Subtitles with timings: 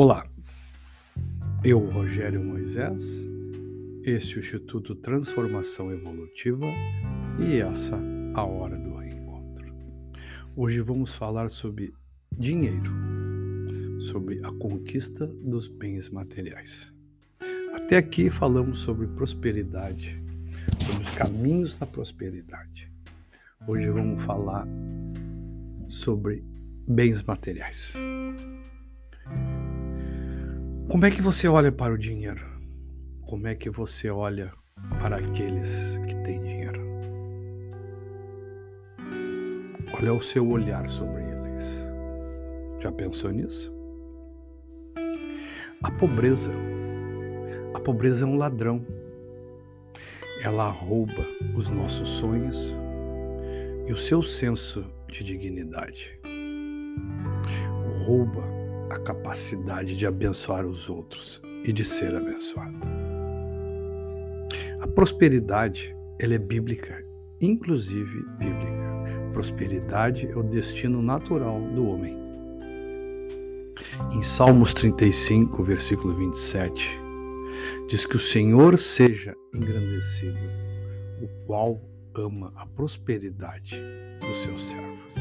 [0.00, 0.24] Olá,
[1.64, 3.02] eu, Rogério Moisés,
[4.04, 6.66] este é o Instituto Transformação Evolutiva
[7.40, 7.98] e essa
[8.32, 9.74] a hora do reencontro.
[10.54, 11.92] Hoje vamos falar sobre
[12.30, 12.92] dinheiro,
[13.98, 16.92] sobre a conquista dos bens materiais.
[17.74, 20.16] Até aqui falamos sobre prosperidade,
[20.86, 22.88] sobre os caminhos da prosperidade.
[23.66, 24.64] Hoje vamos falar
[25.88, 26.44] sobre
[26.86, 27.96] bens materiais.
[30.88, 32.42] Como é que você olha para o dinheiro?
[33.26, 34.50] Como é que você olha
[34.98, 36.80] para aqueles que têm dinheiro?
[39.90, 41.90] Qual é o seu olhar sobre eles?
[42.80, 43.70] Já pensou nisso?
[45.82, 46.50] A pobreza.
[47.74, 48.82] A pobreza é um ladrão.
[50.42, 52.74] Ela rouba os nossos sonhos
[53.86, 56.18] e o seu senso de dignidade.
[58.06, 58.57] Rouba
[58.90, 62.78] a capacidade de abençoar os outros e de ser abençoado.
[64.80, 67.04] A prosperidade, ela é bíblica,
[67.40, 68.88] inclusive bíblica.
[69.32, 72.16] Prosperidade é o destino natural do homem.
[74.12, 76.98] Em Salmos 35, versículo 27,
[77.88, 80.38] diz que o Senhor seja engrandecido,
[81.22, 81.80] o qual
[82.14, 83.80] ama a prosperidade
[84.20, 85.14] dos seus servos.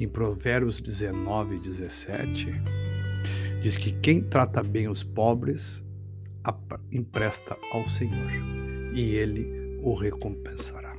[0.00, 2.46] Em Provérbios 19, 17,
[3.60, 5.84] diz que quem trata bem os pobres
[6.92, 8.30] empresta ao Senhor
[8.94, 10.96] e ele o recompensará.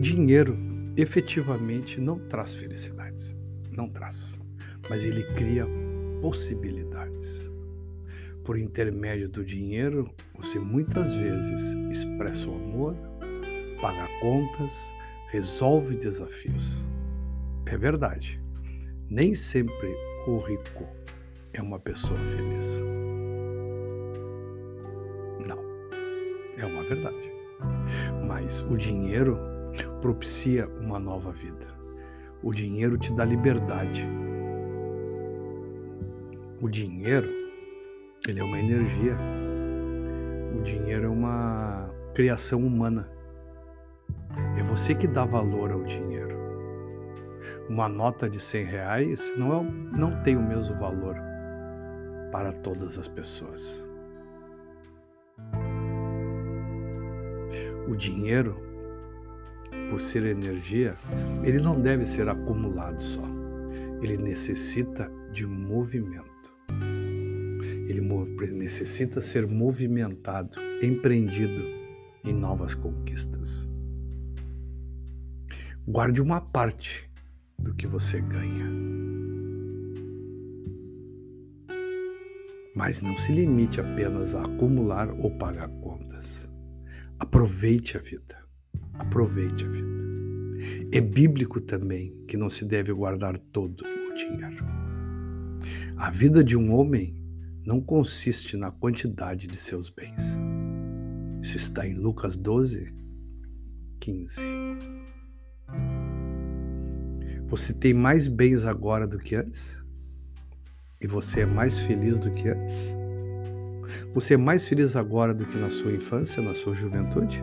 [0.00, 0.56] Dinheiro
[0.96, 3.36] efetivamente não traz felicidades,
[3.76, 4.38] não traz,
[4.88, 5.66] mas ele cria
[6.22, 7.50] possibilidades.
[8.42, 12.96] Por intermédio do dinheiro, você muitas vezes expressa o amor,
[13.82, 14.74] paga contas,
[15.30, 16.82] resolve desafios.
[17.66, 18.40] É verdade.
[19.08, 19.94] Nem sempre
[20.26, 20.86] o rico
[21.52, 22.80] é uma pessoa feliz.
[25.46, 25.60] Não.
[26.58, 27.32] É uma verdade.
[28.26, 29.38] Mas o dinheiro
[30.00, 31.68] propicia uma nova vida.
[32.42, 34.06] O dinheiro te dá liberdade.
[36.60, 37.28] O dinheiro,
[38.28, 39.16] ele é uma energia.
[40.58, 43.19] O dinheiro é uma criação humana
[44.56, 46.38] é você que dá valor ao dinheiro.
[47.68, 49.62] Uma nota de 100 reais não, é,
[49.96, 51.16] não tem o mesmo valor
[52.32, 53.82] para todas as pessoas.
[57.88, 58.56] O dinheiro,
[59.88, 60.94] por ser energia,
[61.42, 63.24] ele não deve ser acumulado só.
[64.02, 66.30] Ele necessita de movimento.
[67.88, 68.00] Ele
[68.52, 71.62] necessita ser movimentado, empreendido
[72.24, 73.69] em novas conquistas.
[75.88, 77.10] Guarde uma parte
[77.58, 78.70] do que você ganha.
[82.74, 86.48] Mas não se limite apenas a acumular ou pagar contas.
[87.18, 88.38] Aproveite a vida.
[88.94, 90.00] Aproveite a vida.
[90.92, 94.64] É bíblico também que não se deve guardar todo o dinheiro.
[95.96, 97.14] A vida de um homem
[97.64, 100.38] não consiste na quantidade de seus bens.
[101.42, 102.94] Isso está em Lucas 12,
[103.98, 104.40] 15.
[107.50, 109.76] Você tem mais bens agora do que antes?
[111.00, 112.76] E você é mais feliz do que antes?
[114.14, 117.42] Você é mais feliz agora do que na sua infância, na sua juventude?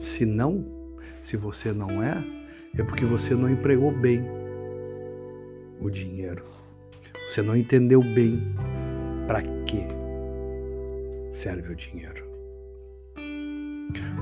[0.00, 0.64] Se não,
[1.20, 2.24] se você não é,
[2.78, 4.24] é porque você não empregou bem
[5.78, 6.42] o dinheiro.
[7.28, 8.40] Você não entendeu bem
[9.26, 9.86] para que
[11.30, 12.24] serve o dinheiro.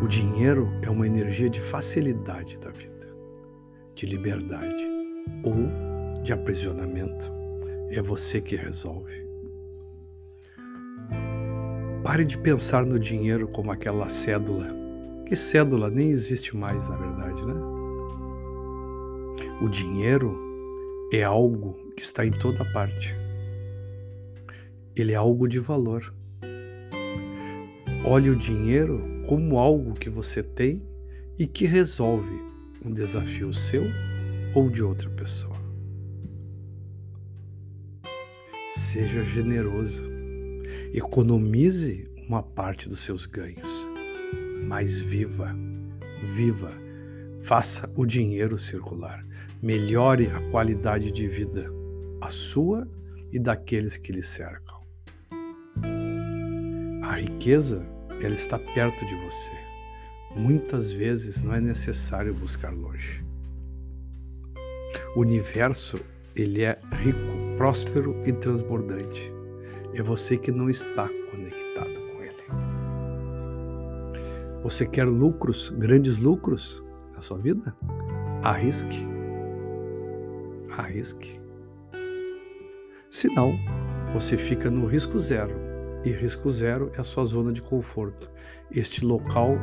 [0.02, 2.97] O dinheiro é uma energia de facilidade da vida
[3.98, 4.86] de liberdade
[5.42, 7.32] ou de aprisionamento.
[7.90, 9.26] É você que resolve.
[12.04, 14.68] Pare de pensar no dinheiro como aquela cédula.
[15.26, 17.54] Que cédula nem existe mais, na verdade, né?
[19.60, 20.38] O dinheiro
[21.12, 23.12] é algo que está em toda parte.
[24.94, 26.14] Ele é algo de valor.
[28.04, 30.80] Olhe o dinheiro como algo que você tem
[31.36, 32.47] e que resolve
[32.84, 33.84] um desafio seu
[34.54, 35.56] ou de outra pessoa.
[38.68, 40.04] Seja generoso,
[40.92, 43.68] economize uma parte dos seus ganhos,
[44.66, 45.54] mas viva,
[46.22, 46.72] viva,
[47.42, 49.24] faça o dinheiro circular,
[49.62, 51.66] melhore a qualidade de vida,
[52.20, 52.88] a sua
[53.32, 54.78] e daqueles que lhe cercam.
[57.02, 57.84] A riqueza,
[58.22, 59.57] ela está perto de você
[60.38, 63.24] Muitas vezes não é necessário buscar longe.
[65.16, 65.98] O universo,
[66.36, 67.18] ele é rico,
[67.56, 69.32] próspero e transbordante.
[69.94, 72.44] É você que não está conectado com ele.
[74.62, 77.74] Você quer lucros, grandes lucros na sua vida?
[78.44, 79.08] Arrisque.
[80.76, 81.40] Arrisque.
[83.10, 83.58] Se não,
[84.14, 85.52] você fica no risco zero.
[86.04, 88.30] E risco zero é a sua zona de conforto.
[88.70, 89.56] Este local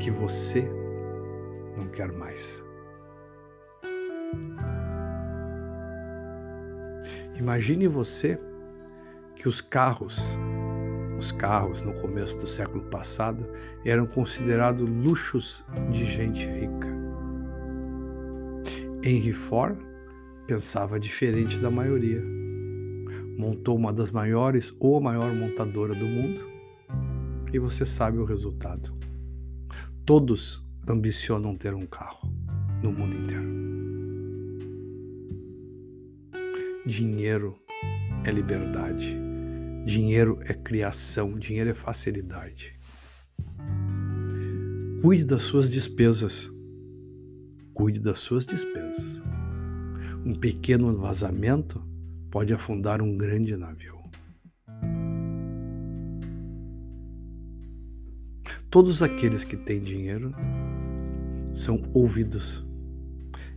[0.00, 0.68] que você
[1.76, 2.62] não quer mais.
[7.36, 8.38] Imagine você
[9.34, 10.38] que os carros,
[11.18, 13.44] os carros no começo do século passado
[13.84, 16.88] eram considerados luxos de gente rica.
[19.02, 19.76] Henry Ford
[20.46, 22.22] pensava diferente da maioria.
[23.36, 26.46] Montou uma das maiores ou a maior montadora do mundo
[27.52, 29.03] e você sabe o resultado.
[30.06, 32.30] Todos ambicionam ter um carro
[32.82, 33.54] no mundo inteiro.
[36.86, 37.58] Dinheiro
[38.22, 39.16] é liberdade.
[39.86, 41.38] Dinheiro é criação.
[41.38, 42.78] Dinheiro é facilidade.
[45.00, 46.50] Cuide das suas despesas.
[47.72, 49.22] Cuide das suas despesas.
[50.22, 51.82] Um pequeno vazamento
[52.30, 53.93] pode afundar um grande navio.
[58.74, 60.34] Todos aqueles que têm dinheiro
[61.54, 62.66] são ouvidos.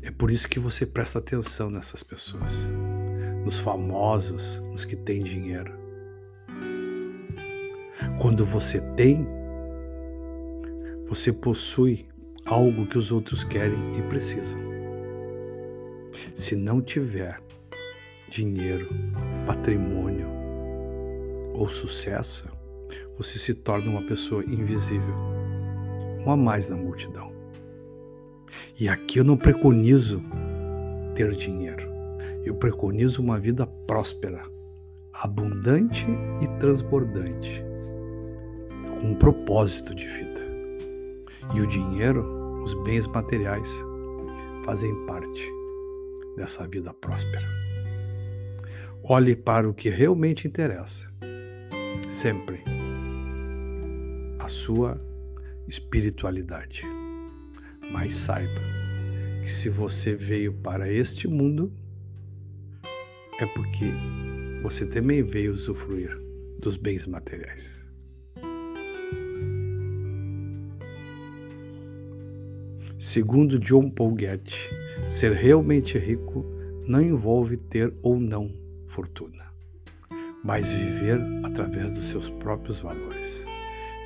[0.04, 2.56] É por isso que você presta atenção nessas pessoas
[3.44, 5.74] nos famosos, nos que têm dinheiro.
[8.22, 9.28] Quando você tem,
[11.08, 12.08] você possui
[12.46, 14.60] algo que os outros querem e precisam.
[16.36, 17.42] Se não tiver
[18.30, 18.88] dinheiro,
[19.48, 20.28] patrimônio
[21.56, 22.56] ou sucesso,
[23.18, 25.16] você se torna uma pessoa invisível,
[26.26, 27.32] um a mais na multidão.
[28.80, 30.22] E aqui eu não preconizo
[31.16, 31.88] ter dinheiro.
[32.46, 34.44] Eu preconizo uma vida próspera,
[35.12, 36.06] abundante
[36.42, 37.64] e transbordante,
[39.02, 40.46] com um propósito de vida.
[41.54, 43.70] E o dinheiro, os bens materiais,
[44.64, 45.52] fazem parte
[46.36, 47.46] dessa vida próspera.
[49.04, 51.10] Olhe para o que realmente interessa,
[52.08, 52.77] sempre
[54.48, 55.00] sua
[55.68, 56.84] espiritualidade.
[57.92, 58.62] Mas saiba
[59.42, 61.72] que se você veio para este mundo,
[63.40, 63.92] é porque
[64.62, 66.18] você também veio usufruir
[66.60, 67.86] dos bens materiais.
[72.98, 74.70] Segundo John Paul Getty,
[75.08, 76.44] ser realmente rico
[76.88, 78.52] não envolve ter ou não
[78.86, 79.46] fortuna,
[80.44, 83.46] mas viver através dos seus próprios valores.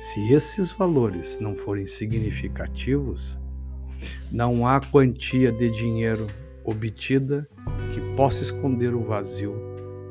[0.02, 3.38] Se esses valores não forem significativos,
[4.32, 6.26] não há quantia de dinheiro
[6.64, 7.48] obtida
[7.94, 9.54] que possa esconder o vazio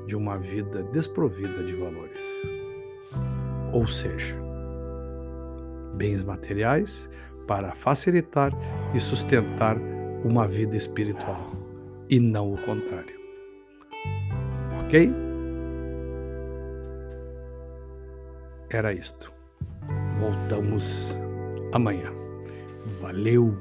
[0.07, 2.21] de uma vida desprovida de valores.
[3.73, 4.33] Ou seja,
[5.95, 7.09] bens materiais
[7.45, 8.53] para facilitar
[8.95, 9.75] e sustentar
[10.23, 11.51] uma vida espiritual
[12.09, 13.19] e não o contrário.
[14.85, 15.13] Ok?
[18.69, 19.40] Era isto.
[20.21, 21.17] Voltamos
[21.71, 22.13] amanhã.
[23.01, 23.57] Valeu!